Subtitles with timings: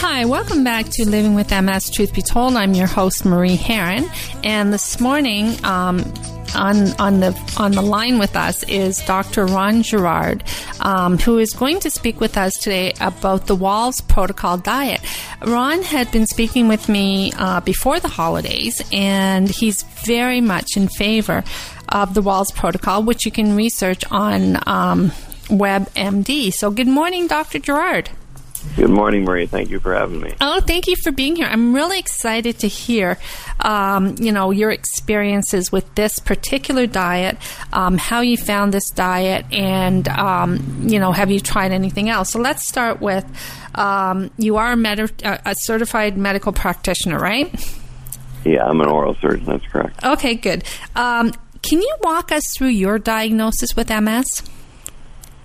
[0.00, 2.56] Hi, welcome back to Living with MS Truth Be Told.
[2.56, 4.10] I'm your host, Marie Herron,
[4.42, 6.00] and this morning, um,
[6.56, 9.46] on on the on the line with us is Dr.
[9.46, 10.42] Ron Girard,
[10.80, 15.00] um, who is going to speak with us today about the Wahls Protocol diet.
[15.46, 20.88] Ron had been speaking with me uh, before the holidays, and he's very much in
[20.88, 21.44] favor
[21.94, 25.10] of the Wahls Protocol, which you can research on um,
[25.46, 26.52] WebMD.
[26.52, 27.60] So, good morning, Dr.
[27.60, 28.10] Girard.
[28.76, 29.46] Good morning, Marie.
[29.46, 30.34] Thank you for having me.
[30.40, 31.46] Oh, thank you for being here.
[31.46, 33.18] I'm really excited to hear,
[33.60, 37.36] um, you know, your experiences with this particular diet,
[37.72, 42.30] um, how you found this diet, and um, you know, have you tried anything else?
[42.30, 43.24] So let's start with,
[43.76, 47.54] um, you are a, med- a certified medical practitioner, right?
[48.44, 49.44] Yeah, I'm an oral surgeon.
[49.44, 50.02] That's correct.
[50.04, 50.64] Okay, good.
[50.96, 51.32] Um,
[51.64, 54.26] can you walk us through your diagnosis with MS?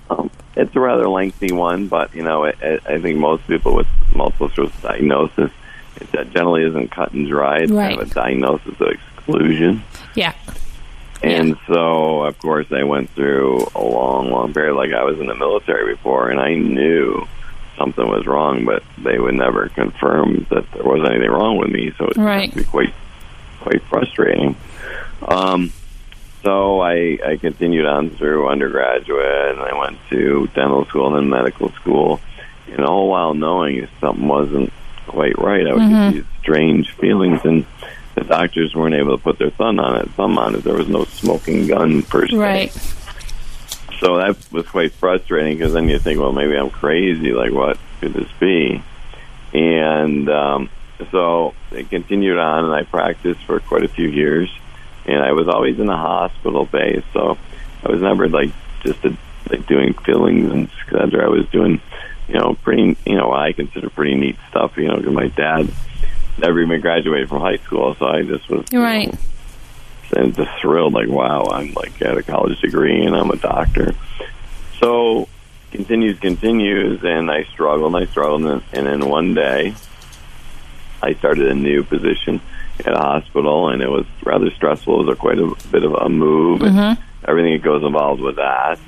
[0.09, 3.87] Um, it's a rather lengthy one, but you know, I, I think most people with
[4.13, 5.51] multiple sclerosis diagnosis,
[5.95, 7.59] it generally isn't cut and dry.
[7.59, 7.91] It's right.
[7.91, 9.81] kind of a diagnosis of exclusion.
[10.13, 10.33] Yeah.
[11.23, 11.73] And yeah.
[11.73, 14.75] so, of course, I went through a long, long period.
[14.75, 17.25] Like I was in the military before, and I knew
[17.77, 21.93] something was wrong, but they would never confirm that there was anything wrong with me.
[21.97, 22.53] So it right.
[22.53, 22.93] be quite,
[23.61, 24.57] quite frustrating.
[25.21, 25.71] Um,
[26.43, 31.29] so I, I continued on through undergraduate, and I went to dental school and then
[31.29, 32.21] medical school.
[32.67, 34.71] And all while knowing something wasn't
[35.07, 36.11] quite right, I would mm-hmm.
[36.11, 37.65] get these strange feelings, and
[38.15, 40.09] the doctors weren't able to put their thumb on it.
[40.11, 40.63] Thumb on it.
[40.63, 42.37] There was no smoking gun per se.
[42.37, 42.71] Right.
[43.99, 47.33] So that was quite frustrating because then you think, well, maybe I'm crazy.
[47.33, 48.81] Like, what could this be?
[49.53, 50.69] And um,
[51.11, 54.49] so I continued on, and I practiced for quite a few years
[55.09, 57.37] and I was always in the hospital base, so
[57.83, 59.17] I was never like just a,
[59.49, 61.25] like doing fillings and etc.
[61.25, 61.81] I was doing,
[62.27, 64.77] you know, pretty, you know, what I consider pretty neat stuff.
[64.77, 65.71] You know, because my dad
[66.37, 69.11] never even graduated from high school, so I just was right.
[69.11, 69.19] Know,
[70.15, 73.93] and just thrilled, like, wow, I'm like at a college degree and I'm a doctor.
[74.79, 75.27] So
[75.71, 79.75] continues, continues, and I struggled, and I struggled, and, and then one day
[81.01, 82.41] I started a new position
[82.85, 85.01] at a hospital, and it was rather stressful.
[85.01, 86.77] It was a, quite a bit of a move, mm-hmm.
[86.77, 86.97] and
[87.27, 88.79] everything that goes involved with that.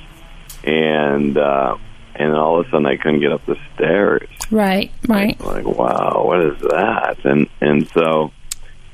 [0.64, 1.78] And uh,
[2.16, 4.30] and all of a sudden, I couldn't get up the stairs.
[4.50, 5.40] Right, right.
[5.42, 7.18] Like, wow, what is that?
[7.24, 8.32] And and so,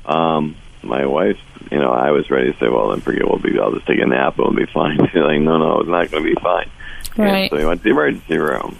[0.06, 1.38] um, my wife,
[1.70, 3.28] you know, I was ready to say, well, then forget.
[3.28, 3.58] We'll be.
[3.58, 4.38] I'll just take a nap.
[4.38, 4.98] It'll be fine.
[5.12, 6.70] She's like, no, no, it's not going to be fine.
[7.16, 7.42] Right.
[7.42, 8.78] And so we went to the emergency room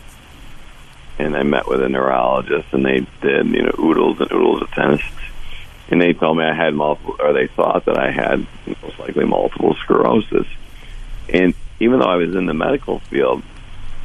[1.18, 4.70] and I met with a neurologist, and they did you know oodles and oodles of
[4.70, 5.04] tests,
[5.90, 8.46] and they told me I had multiple, or they thought that I had
[8.82, 10.46] most likely multiple sclerosis.
[11.28, 13.42] And even though I was in the medical field,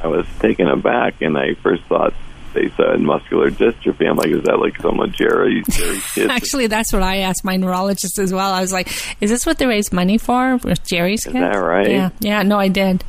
[0.02, 2.14] I was taken aback, and I first thought
[2.54, 4.08] they said muscular dystrophy.
[4.08, 6.00] I'm like, is that like some of Jerry, Jerry?
[6.30, 8.52] Actually, that's what I asked my neurologist as well.
[8.52, 8.88] I was like,
[9.20, 11.34] is this what they raise money for with Jerry's kids?
[11.36, 11.90] Is that right?
[11.90, 12.42] Yeah, yeah.
[12.42, 13.04] No, I did.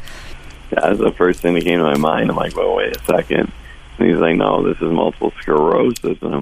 [0.72, 2.30] That was the first thing that came to my mind.
[2.30, 3.52] I'm like, well, wait a second.
[3.98, 6.18] And he's like, no, this is multiple sclerosis.
[6.22, 6.42] And I'm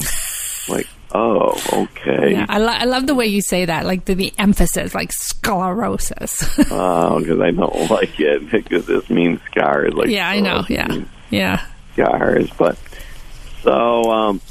[0.69, 2.34] like, oh, okay.
[2.34, 5.12] Yeah, I, lo- I love the way you say that, like the, the emphasis, like
[5.12, 6.59] sclerosis.
[6.72, 9.94] oh, because I don't like it because this means scars.
[9.94, 10.63] Like yeah, I know.
[10.69, 11.66] Yeah, yeah.
[11.94, 12.78] Scars, but
[13.62, 14.41] so um,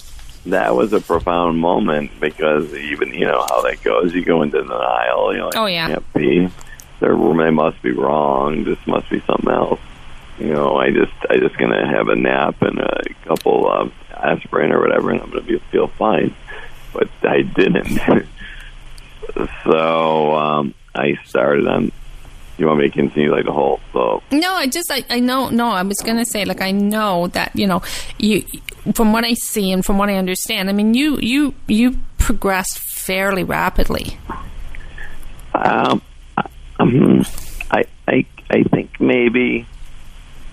[0.47, 4.15] that was a profound moment because even you know how that goes.
[4.15, 5.33] You go into denial.
[5.33, 6.49] You know, like, oh yeah, can't be.
[7.01, 8.63] There, they must be wrong.
[8.63, 9.81] This must be something else
[10.39, 14.73] you know, I just I just gonna have a nap and a couple of aspirin
[14.73, 16.35] or whatever, and I'm gonna be, feel fine.
[16.93, 17.99] But I didn't.
[19.65, 21.93] so um, I started on.
[22.59, 23.81] You want me to continue like the whole?
[23.93, 25.69] So no, I just I, I know no.
[25.69, 27.83] I was gonna say like I know that you know
[28.19, 28.45] you
[28.95, 30.69] from what I see and from what I understand.
[30.69, 34.19] I mean you you you progressed fairly rapidly.
[35.55, 36.03] Um,
[36.79, 37.25] um
[37.71, 39.67] I I I think maybe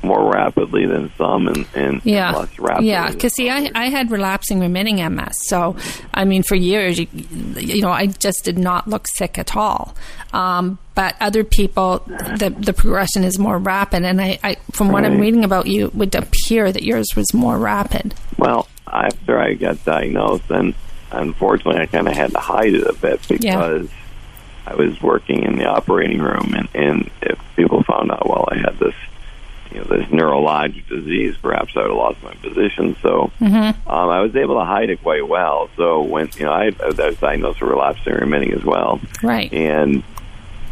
[0.03, 2.31] more rapidly than some and, and yeah.
[2.31, 2.89] less rapidly.
[2.89, 5.47] Yeah, because see, I, I had relapsing remitting MS.
[5.47, 5.75] So,
[6.13, 9.95] I mean, for years, you, you know, I just did not look sick at all.
[10.33, 14.03] Um, but other people, the, the progression is more rapid.
[14.03, 15.05] And I, I from what.
[15.05, 18.13] I'm reading about you, it would appear that yours was more rapid.
[18.37, 20.75] Well, after I got diagnosed, and
[21.11, 23.85] unfortunately, I kind of had to hide it a bit because.
[23.85, 23.95] Yeah.
[24.67, 28.57] I was working in the operating room, and, and if people found out, well, I
[28.57, 28.88] had this
[30.49, 32.95] this disease, perhaps I would have lost my position.
[33.01, 33.89] So mm-hmm.
[33.89, 35.69] um, I was able to hide it quite well.
[35.75, 39.51] So when you know I, I was diagnosed with relapsing remitting as well, right?
[39.53, 40.03] And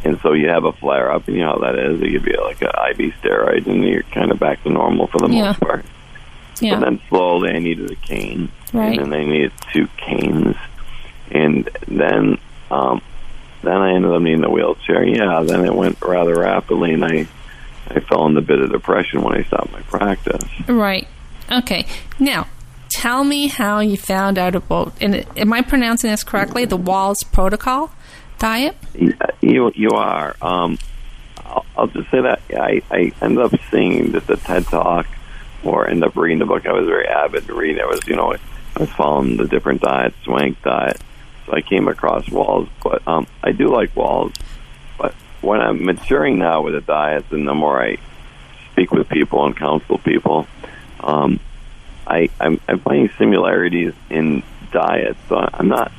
[0.03, 1.99] and so you have a flare up, and you know how that is.
[1.99, 5.19] They give you like an IV steroid, and you're kind of back to normal for
[5.19, 5.45] the Yeah.
[5.47, 5.85] most part.
[6.59, 6.75] Yeah.
[6.75, 8.97] But then slowly, I needed a cane, Right.
[8.99, 10.55] and then I needed two canes,
[11.31, 12.37] and then
[12.71, 13.01] um,
[13.63, 15.03] then I ended up needing a wheelchair.
[15.03, 17.27] Yeah, then it went rather rapidly, and I
[17.89, 20.43] I fell into a bit of depression when I stopped my practice.
[20.67, 21.07] Right.
[21.51, 21.85] Okay.
[22.19, 22.47] Now,
[22.89, 24.93] tell me how you found out about.
[25.01, 26.65] And am I pronouncing this correctly?
[26.65, 27.91] The Wahls Protocol
[28.39, 28.75] diet.
[29.41, 30.35] You you are.
[30.41, 30.77] Um,
[31.37, 35.07] I'll, I'll just say that I I ended up seeing just a TED talk,
[35.63, 36.65] or ended up reading the book.
[36.65, 37.79] I was very avid to read.
[37.79, 38.33] I was you know
[38.75, 41.01] I was following the different diets, swank diet.
[41.45, 44.35] So I came across Wahls, but um, I do like Wahls.
[45.41, 47.97] When I'm maturing now with the diets, and the more I
[48.71, 50.47] speak with people and counsel people,
[50.99, 51.39] um,
[52.05, 55.19] I I'm, I'm finding similarities in diets.
[55.29, 55.91] So I'm not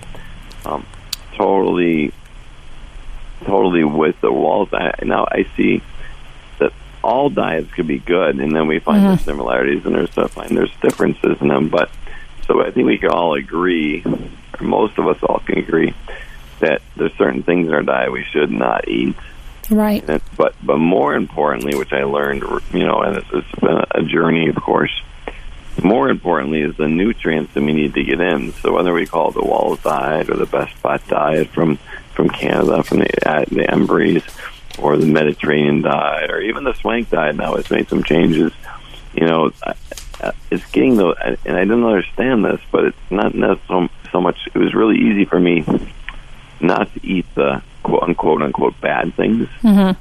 [0.65, 0.87] um,
[1.35, 2.13] totally
[3.45, 4.69] totally with the Wahls.
[4.73, 5.83] I, now I see
[6.59, 10.27] that all diets could be good, and then we find there's similarities and there's I
[10.27, 11.69] find there's differences in them.
[11.69, 11.91] But
[12.47, 15.95] so I think we can all agree, or most of us all can agree,
[16.61, 19.17] that there's certain things in our diet we should not eat.
[19.71, 20.05] Right.
[20.09, 24.03] And, but but more importantly, which I learned, you know, and it's, it's been a
[24.03, 24.93] journey, of course.
[25.83, 28.53] More importantly, is the nutrients that we need to get in.
[28.55, 31.79] So whether we call it the Wahls diet or the Best Bet diet from
[32.15, 34.25] from Canada, from the uh, the Embry's,
[34.79, 38.53] or the Mediterranean diet, or even the Swank diet now has made some changes.
[39.15, 39.53] You know,
[40.51, 44.49] it's getting the, and I didn't understand this, but it's not not so so much.
[44.53, 45.65] It was really easy for me
[46.61, 49.49] not to eat the quote unquote unquote bad things.
[49.63, 50.01] Mm-hmm.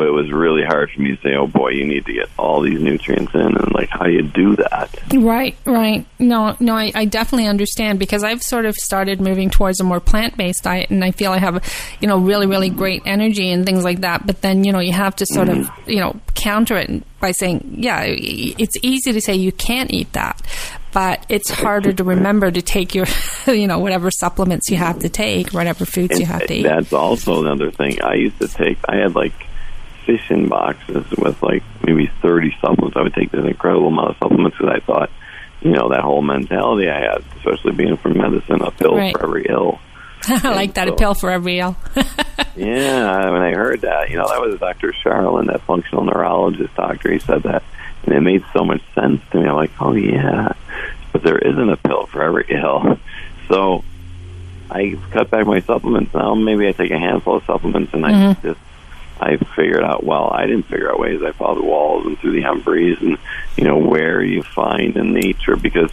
[0.00, 2.30] But it was really hard for me to say, oh boy, you need to get
[2.38, 4.88] all these nutrients in, and like how do you do that?
[5.12, 6.06] Right, right.
[6.18, 10.00] No, no, I, I definitely understand because I've sort of started moving towards a more
[10.00, 11.62] plant based diet and I feel I have,
[12.00, 14.26] you know, really, really great energy and things like that.
[14.26, 15.90] But then, you know, you have to sort of, mm-hmm.
[15.90, 20.40] you know, counter it by saying, yeah, it's easy to say you can't eat that.
[20.94, 23.04] But it's harder to remember to take your,
[23.46, 26.62] you know, whatever supplements you have to take, whatever foods you have to eat.
[26.62, 28.00] That's also another thing.
[28.02, 28.78] I used to take.
[28.88, 29.34] I had like
[30.18, 32.96] fishing boxes with like maybe thirty supplements.
[32.96, 35.10] I would take this incredible amount of supplements because I thought,
[35.60, 39.12] you know, that whole mentality I had, especially being from medicine, a pill Right.
[39.16, 39.78] for every ill.
[40.28, 41.76] I like that, a pill for every ill.
[42.56, 44.92] Yeah, when I heard that, you know, that was Dr.
[44.92, 47.10] Charlin, that functional neurologist doctor.
[47.12, 47.62] He said that,
[48.04, 49.46] and it made so much sense to me.
[49.48, 50.52] I'm like, oh yeah,
[51.12, 52.98] but there isn't a pill for every ill.
[53.48, 53.82] So
[54.70, 56.34] I cut back my supplements now.
[56.34, 58.42] Maybe I take a handful of supplements, and I Mhm.
[58.42, 58.60] just
[59.20, 60.02] I figured out.
[60.04, 61.22] Well, I didn't figure out ways.
[61.22, 63.18] I followed the Wahls and through the Humphreys, and
[63.56, 65.56] you know where you find in nature.
[65.56, 65.90] Because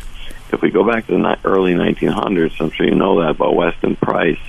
[0.52, 3.96] if we go back to the early 1900s, I'm sure you know that about Weston
[3.98, 4.40] Price.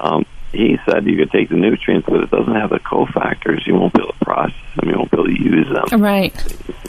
[0.00, 3.66] Um, he said you could take the nutrients, but it doesn't have the cofactors.
[3.66, 4.88] You won't be able to process them.
[4.88, 6.02] You won't be able to use them.
[6.02, 6.34] right.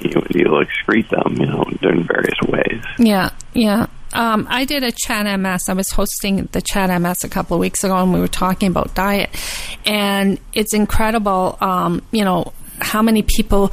[0.01, 2.83] You, you'll excrete them, you know, in various ways.
[2.98, 3.88] Yeah, yeah.
[4.13, 5.69] Um, I did a chat MS.
[5.69, 8.69] I was hosting the chat MS a couple of weeks ago, and we were talking
[8.69, 9.29] about diet.
[9.85, 13.71] And it's incredible, um, you know, how many people,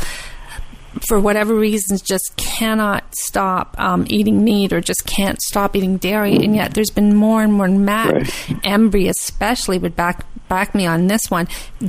[1.08, 6.36] for whatever reasons, just cannot stop um, eating meat or just can't stop eating dairy.
[6.36, 7.68] And yet, there's been more and more.
[7.68, 8.24] Matt Right.
[8.64, 11.48] Embry, especially, would back back me on this one.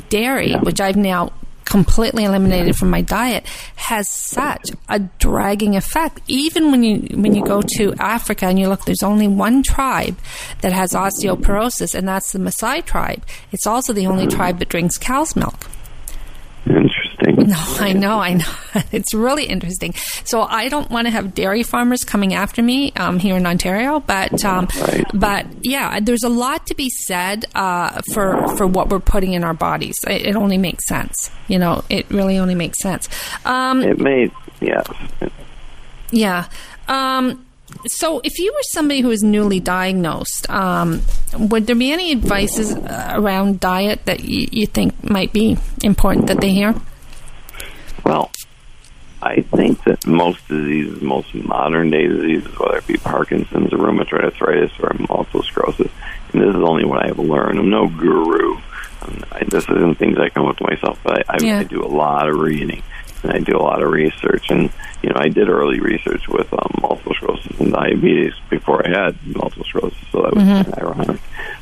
[0.09, 0.61] Dairy, Yeah.
[0.61, 1.31] which I've now
[1.67, 3.45] completely eliminated from my diet
[3.75, 6.21] has such a dragging effect.
[6.27, 10.17] Even when you when you go to Africa and you look there's only one tribe
[10.61, 13.23] that has osteoporosis and that's the Maasai tribe.
[13.51, 14.31] It's also the only mm.
[14.31, 15.67] tribe that drinks cow's milk
[17.29, 17.49] Interesting.
[17.49, 18.45] no I know I know
[18.91, 19.93] it's really interesting
[20.23, 23.99] so I don't want to have dairy farmers coming after me um, here in Ontario
[23.99, 25.05] but um, Right.
[25.13, 29.43] but yeah there's a lot to be said uh, for for what we're putting in
[29.43, 33.09] our bodies it, it only makes sense you know it really only makes sense
[33.45, 34.31] um, It made,
[34.61, 34.85] yes.
[36.11, 36.45] Yeah.
[36.87, 37.45] Um,
[37.87, 41.01] so, if you were somebody who was newly diagnosed, um,
[41.37, 46.27] would there be any advices uh, around diet that you, you think might be important
[46.27, 46.73] that they hear?
[48.07, 48.31] Well,
[49.21, 54.23] I think that most diseases, most modern day diseases, whether it be Parkinson's or rheumatoid
[54.23, 55.91] arthritis or multiple sclerosis,
[56.31, 57.59] and this is only what I've learned.
[57.59, 58.55] I'm no guru.
[59.01, 61.59] Um, I, this isn't things I come up with myself, but I, I, Yeah.
[61.59, 62.81] I do a lot of reading
[63.23, 64.49] and I do a lot of research.
[64.49, 64.71] And
[65.01, 69.17] you know, I did early research with um, multiple sclerosis and diabetes before I had
[69.35, 71.21] multiple sclerosis, so that was kind of ironic.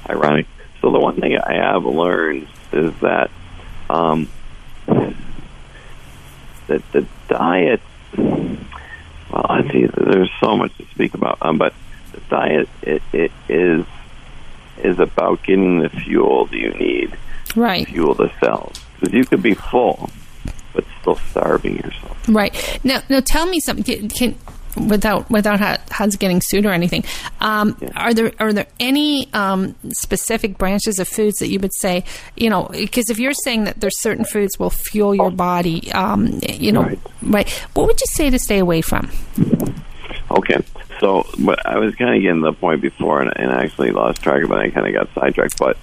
[0.09, 0.45] Ironic.
[0.81, 3.31] So the one thing I have learned is that
[3.89, 4.29] um,
[6.75, 7.82] that the diet.
[8.17, 9.86] Well, I see.
[9.86, 11.74] There's so much to speak about, um, but
[12.12, 13.86] the diet it, it is
[14.84, 17.17] is about getting the fuel that you need.
[17.55, 17.88] right.
[17.88, 18.74] fuel the cells.
[19.00, 20.10] Because you could be full,
[20.74, 22.17] but still starving yourself.
[22.27, 23.84] Right now, now tell me something.
[23.84, 24.36] Can, can
[24.75, 25.60] without without
[25.91, 27.03] Hans getting sued or anything,
[27.41, 27.89] um, Yeah.
[27.96, 32.03] are there are there any um, specific branches of foods that you would say,
[32.36, 36.39] you know, because if you're saying that there's certain foods will fuel your body, um,
[36.50, 37.00] you know, Right.
[37.22, 37.50] right?
[37.74, 39.10] What would you say to stay away from?
[40.32, 40.58] Okay.
[41.00, 43.91] So, but I was kind of getting to the point before, and, and I actually
[43.91, 44.55] lost track of it.
[44.55, 45.58] I kind of got sidetracked.
[45.60, 45.77] But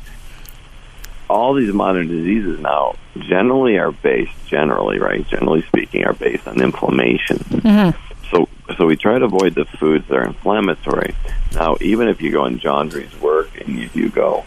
[1.28, 5.26] all these modern diseases now generally are based, generally, right?
[5.28, 7.92] Generally speaking, are based on inflammation.
[8.32, 11.14] So, so we try to avoid the foods that are inflammatory.
[11.52, 14.44] Now, even if you go in Gundry's work and if you go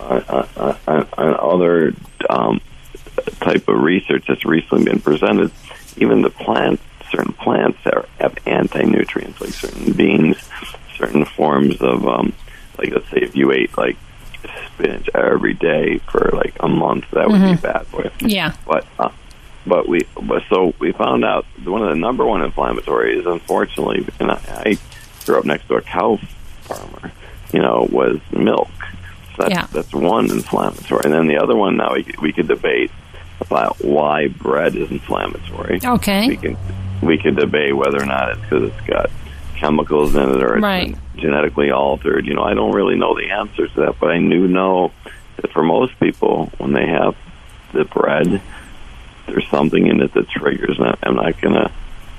[0.00, 1.94] on, on, on, on other
[2.28, 2.60] um,
[3.40, 5.52] type of research that's recently been presented,
[5.96, 10.36] even the plants, certain plants are, have anti-nutrients, like certain beans,
[10.96, 12.32] certain forms of, um,
[12.76, 13.96] like let's say if you ate like
[14.74, 18.10] spinach every day for like a month, that would be bad for you.
[18.20, 19.10] Yeah, But uh,
[19.68, 24.06] but we but so we found out one of the number one inflammatory is unfortunately,
[24.20, 24.78] and I, I
[25.24, 26.18] grew up next to a cow
[26.62, 27.12] farmer.
[27.52, 28.68] You know, was milk.
[29.36, 29.66] So that's, Yeah.
[29.72, 32.90] that's one inflammatory, and then the other one now we we could debate
[33.40, 35.80] about why bread is inflammatory.
[35.84, 36.56] okay, We can
[37.02, 39.10] we could debate whether or not it's because it's got
[39.56, 40.94] chemicals in it or it's Right.
[41.16, 42.26] genetically altered.
[42.26, 44.92] You know, I don't really know the answers to that, but I do know
[45.36, 47.14] that for most people, when they have
[47.72, 48.40] the bread,
[49.28, 50.78] there's something in it that triggers.
[50.78, 51.70] And I'm not going to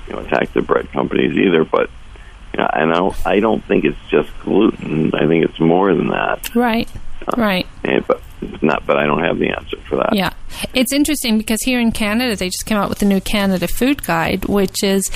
[0.08, 1.90] you know attack the bread companies either, but
[2.52, 5.14] you know, I don't I don't think it's just gluten.
[5.14, 6.54] I think it's more than that.
[6.54, 6.88] right,
[7.28, 7.66] uh, right.
[7.84, 8.22] And, but
[8.62, 8.86] not.
[8.86, 10.14] But I don't have the answer for that.
[10.14, 10.32] Yeah.
[10.74, 14.02] It's interesting because here in Canada, they just came out with the new Canada Food
[14.02, 15.10] Guide, which is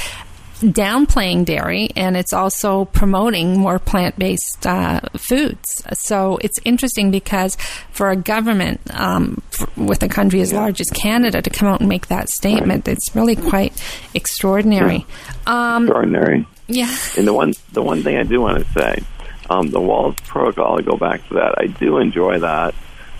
[0.60, 5.82] downplaying dairy and it's also promoting more plant based uh, foods.
[5.92, 7.56] So it's interesting because
[7.92, 11.80] for a government um, f- with a country as large as Canada to come out
[11.80, 13.72] and make that statement, it's really quite
[14.14, 15.04] extraordinary.
[15.46, 16.46] Um, Extraordinary.
[16.66, 16.94] yeah.
[17.18, 19.02] And the one the one thing I do want to say,
[19.50, 20.78] um, the Wahls Protocol.
[20.78, 21.54] I go back to that.
[21.58, 22.74] I do enjoy that,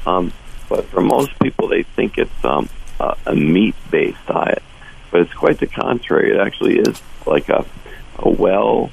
[0.06, 0.32] um,
[0.68, 4.62] but for most people, they think it's um, a, a meat based diet,
[5.14, 6.32] but it's quite the contrary.
[6.32, 7.64] It actually is like a
[8.18, 8.90] a well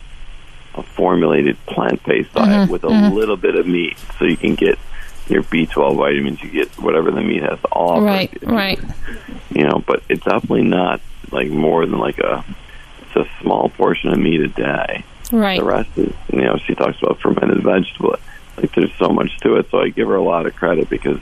[0.75, 2.71] a formulated plant based diet mm-hmm.
[2.71, 3.15] with a mm-hmm.
[3.15, 4.77] little bit of meat, so you can get
[5.27, 6.39] your B twelve vitamins.
[6.43, 8.05] You get whatever the meat has to offer.
[8.05, 8.79] Right, right.
[9.49, 11.01] You know, but it's definitely not
[11.31, 12.45] like more than like a
[13.01, 15.03] it's a small portion of meat a day.
[15.31, 15.59] Right.
[15.59, 18.15] The rest is, you know, she talks about fermented vegetable.
[18.57, 21.19] Like, there's so much to it, so I give her a lot of credit because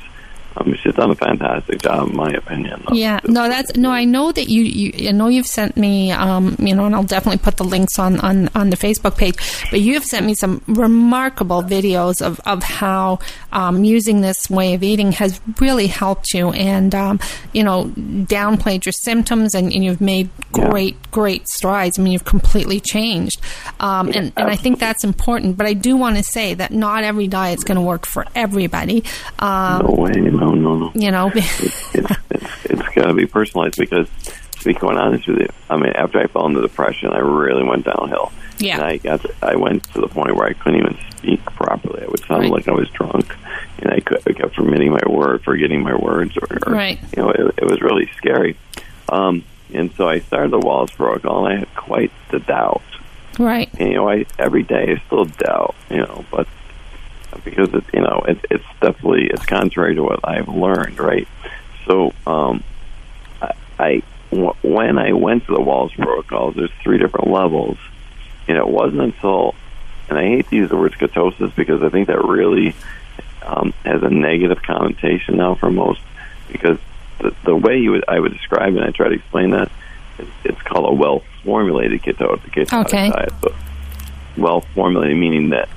[0.60, 2.84] um, she's done a fantastic job, in my opinion.
[2.92, 3.92] Yeah, no, that's no.
[3.92, 4.64] I know that you.
[4.64, 6.12] you I know you've sent me.
[6.12, 9.36] Um, you know, and I'll definitely put the links on on on the Facebook page.
[9.72, 13.20] But you have sent me some remarkable videos of of how
[13.52, 17.20] um, using this way of eating has really helped you, and um,
[17.54, 20.70] you know, downplayed your symptoms, and, and you've made Yeah.
[20.70, 21.98] great great strides.
[22.00, 23.40] I mean, you've completely changed,
[23.80, 25.58] um, and and I think that's important.
[25.58, 29.04] But I do want to say that not every diet's going to work for everybody.
[29.40, 30.92] Um, No way, no, no, no.
[30.96, 31.32] you know.
[31.36, 32.12] It's it's
[32.66, 34.08] it's got to be personalized because,
[34.60, 37.64] to be quite honest with you, I mean, after I fell into depression, I really
[37.64, 38.32] went downhill.
[38.60, 38.76] Yeah.
[38.76, 42.04] And I got to, I went to the point where I couldn't even speak properly.
[42.04, 42.52] I would sound Right.
[42.52, 43.34] like I was drunk,
[43.80, 47.00] and I, could, I kept forgetting my word, forgetting my words, or, or Right.
[47.16, 48.58] you know, it, it was really scary.
[49.08, 52.82] Um, and so I started the Wahls Protocol, and I had quite the doubt.
[53.40, 53.70] right.
[53.80, 56.46] And, you know, I every day I still doubt, you know, but
[57.44, 61.28] because it's you know, it, it's definitely it's contrary to what I've learned, right?
[61.86, 62.64] So, um,
[63.42, 67.78] I, I w- when I went to the Wahls Protocols, there's three different levels,
[68.48, 69.56] and it wasn't until,
[70.10, 72.76] and I hate to use the word ketosis because I think that really
[73.44, 76.02] um, has a negative connotation now for most,
[76.52, 76.78] because
[77.20, 79.72] the, the way you would I would describe it, and I try to explain that,
[80.20, 83.10] it's, it's called a well formulated keto, ketotic Okay.
[83.10, 83.34] diet.
[83.42, 83.56] So
[84.38, 85.70] well formulated meaning that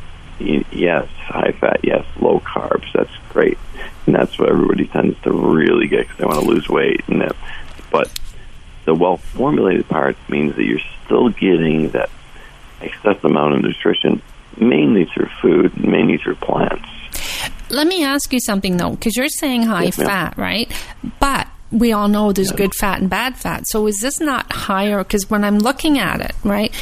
[0.70, 2.90] yes, high fat, yes, low carbs.
[2.92, 3.58] That's great,
[4.06, 7.02] and that's what everybody tends to really get because they want to lose weight.
[7.08, 7.36] And that,
[7.90, 8.10] but
[8.84, 12.10] the well formulated part means that you're still getting that
[12.80, 14.22] excess amount of nutrition,
[14.56, 16.88] mainly through food, mainly through plants.
[17.70, 20.70] Let me ask you something though, because you're saying high Yes, fat, right?
[21.20, 23.66] But we all know there's good fat and bad fat.
[23.66, 24.98] So is this not higher?
[24.98, 26.72] Because when I'm looking at it, right,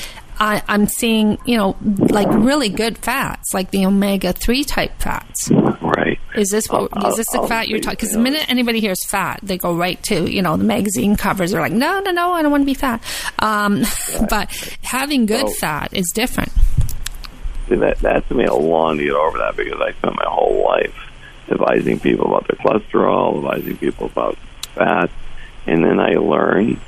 [0.41, 5.51] I, I'm seeing you know like really good fats, like the omega three type fats.
[5.51, 6.19] Right.
[6.35, 7.97] Is this what I'll- is this the I'll fat you're talking?
[7.97, 11.53] Because the minute anybody hears fat, they go right to you know the magazine covers
[11.53, 13.03] are like no no no I don't want to be fat.
[13.39, 13.85] Um,
[14.31, 14.51] but
[14.83, 16.51] having good fat is different.
[17.69, 20.27] See, that that took me a long to get over that because I spent my
[20.27, 20.95] whole life
[21.51, 24.39] advising people about their cholesterol, advising people about
[24.75, 25.11] fat,
[25.67, 26.81] and then I learned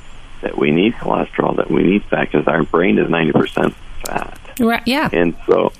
[0.43, 3.73] that we need cholesterol, that we need fat, because our brain is ninety percent
[4.05, 4.39] fat.
[4.59, 4.83] Right.
[4.85, 5.09] Yeah.
[5.11, 5.71] And so,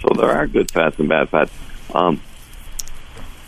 [0.00, 1.52] so there are good fats and bad fats.
[1.94, 2.20] Um,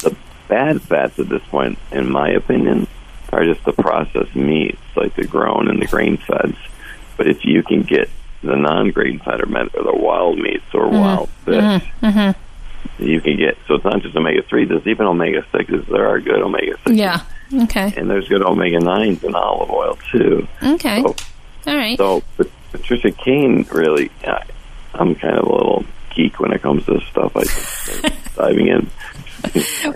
[0.01, 0.17] the
[0.49, 2.87] bad fats at this point, in my opinion,
[3.33, 6.57] are just the processed meats, like the grown and the grain feds.
[7.17, 8.09] But if you can get
[8.43, 11.01] the non-grain fed or, med- or the wild meats or Mm-hmm.
[11.01, 12.37] wild fish,
[13.01, 13.59] you can get.
[13.67, 14.65] So it's not just omega three.
[14.65, 15.85] There's even omega sixes.
[15.89, 16.97] There are good omega sixes.
[16.97, 17.21] Yeah.
[17.53, 17.93] Okay.
[17.97, 20.47] And there's good omega nines in olive oil too.
[20.63, 21.03] Okay.
[21.03, 21.17] So,
[21.67, 21.97] All right.
[21.97, 24.45] so but Patricia Kane really, I,
[24.95, 27.37] I'm kind of a little geek when it comes to this stuff.
[27.37, 28.91] I just diving in.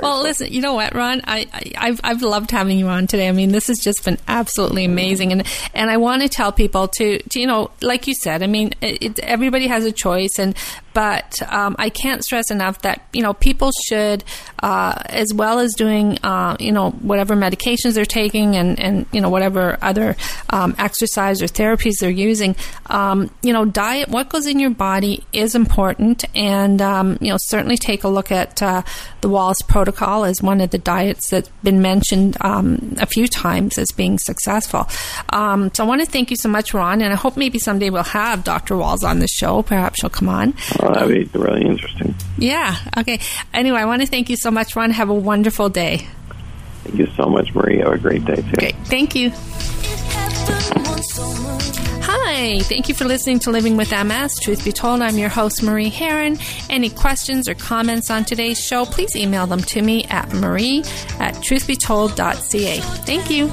[0.00, 1.20] Well, listen, you know what, Ron?
[1.24, 3.28] I, I I've I've loved having you on today.
[3.28, 6.88] I mean, this has just been absolutely amazing, and and I want to tell people
[6.88, 10.38] to, to you know, like you said, I mean, it, it, everybody has a choice,
[10.38, 10.54] and
[10.92, 14.24] but um, I can't stress enough that you know people should,
[14.62, 19.20] uh, as well as doing uh, you know whatever medications they're taking and and you
[19.20, 20.16] know whatever other
[20.50, 22.56] um, exercise or therapies they're using,
[22.86, 27.38] um, you know, diet, what goes in your body is important, and um, you know
[27.38, 28.82] certainly take a look at uh,
[29.20, 33.78] the Wallace Protocol as one of the diets that's been mentioned um, a few times
[33.78, 34.88] as being successful.
[35.30, 37.90] Um, so I want to thank you so much, Ron, and I hope maybe someday
[37.90, 38.74] we'll have Dr.
[38.74, 39.62] Wahls on the show.
[39.62, 40.54] Perhaps she'll come on.
[40.82, 42.14] Well, that'd be really interesting.
[42.36, 42.76] Yeah.
[42.98, 43.20] Okay.
[43.54, 44.90] Anyway, I want to thank you so much, Ron.
[44.90, 46.08] Have a wonderful day.
[46.84, 47.78] Thank you so much, Marie.
[47.78, 48.56] Have a great day too.
[48.58, 48.74] Great.
[48.86, 49.30] Thank you.
[52.04, 54.40] Hi, thank you for listening to Living with MS.
[54.40, 56.38] Truth be told, I'm your host, Marie Heron.
[56.68, 60.80] Any questions or comments on today's show, please email them to me at marie
[61.20, 62.80] at truthbetold.ca.
[62.80, 63.48] Thank you.